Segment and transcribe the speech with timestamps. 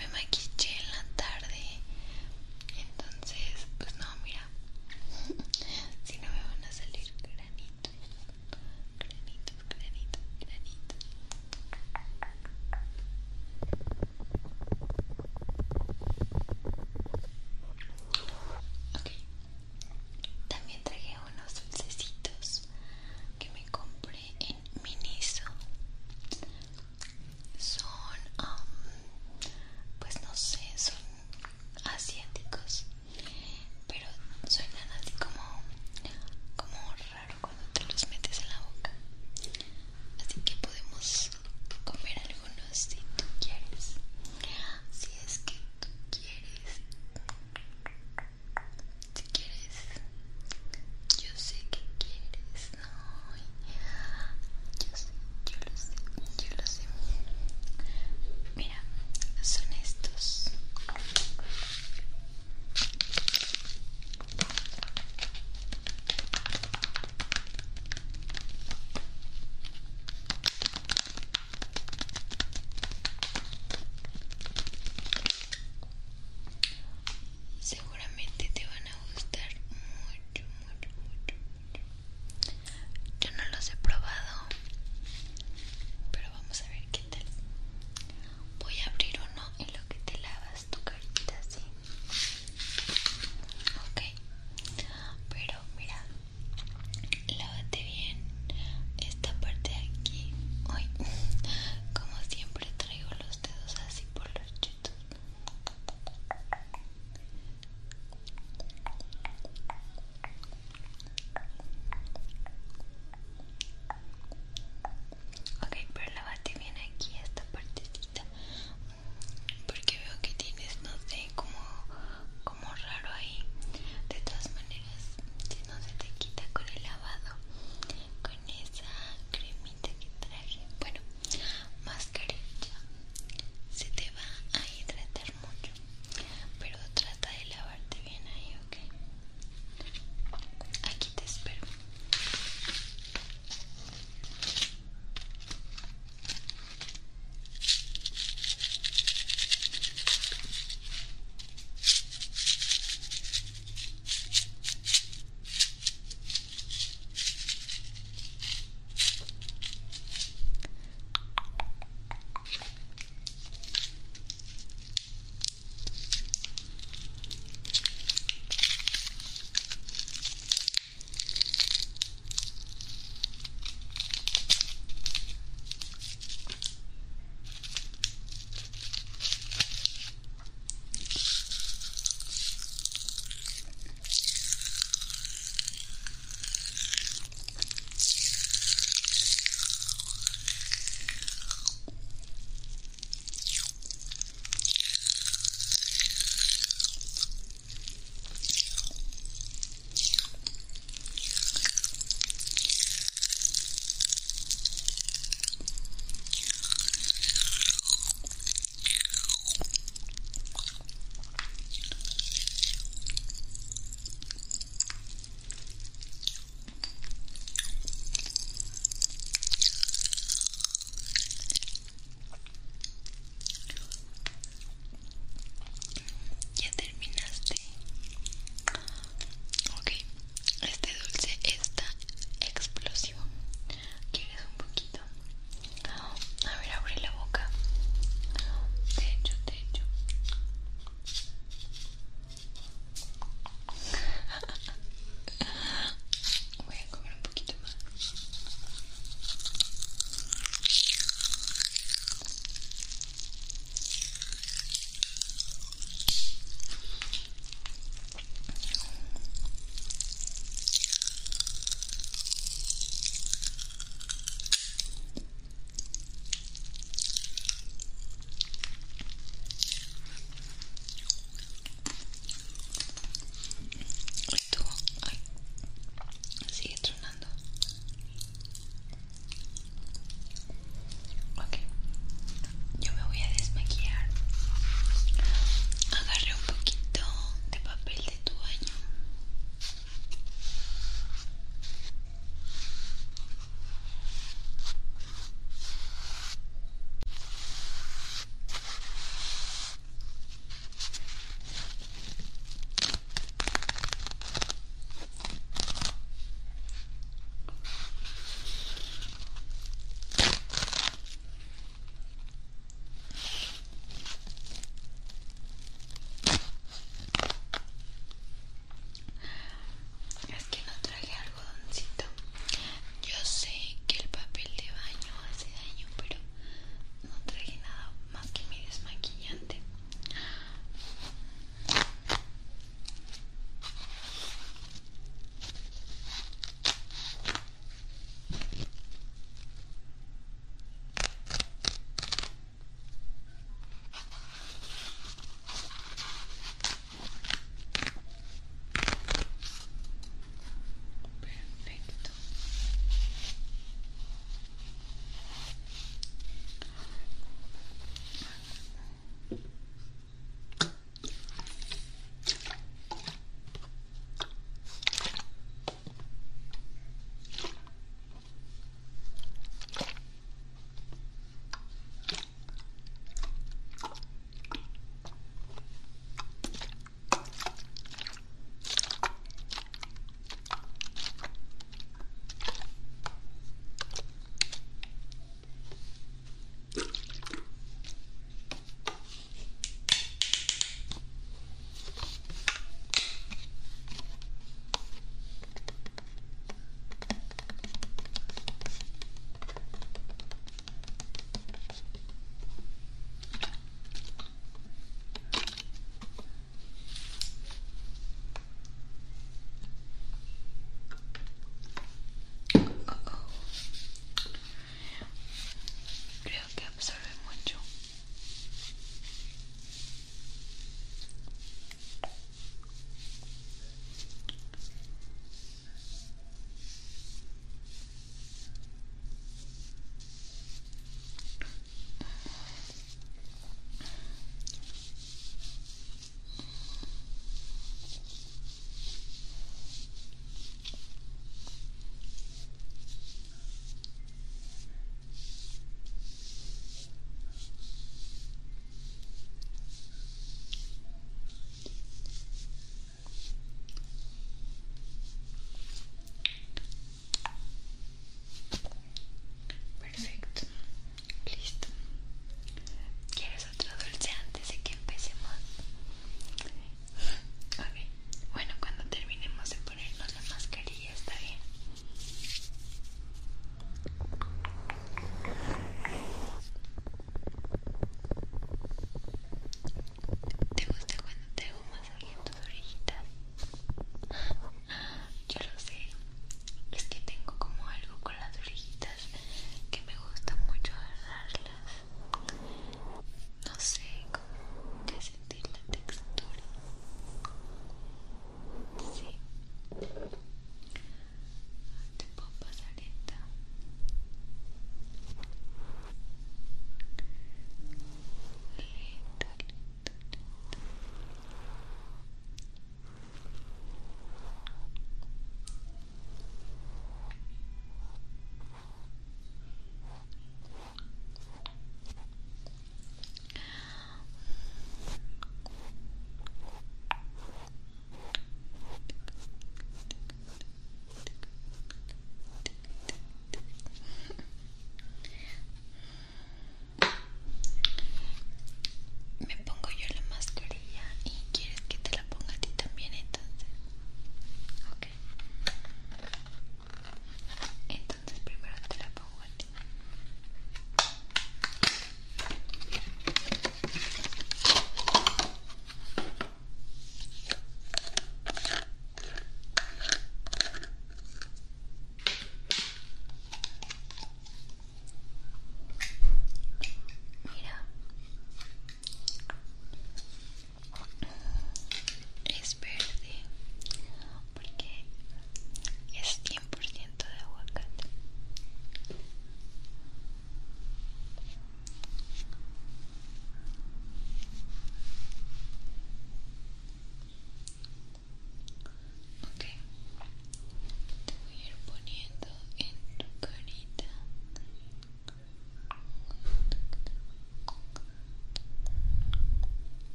[0.00, 0.27] in my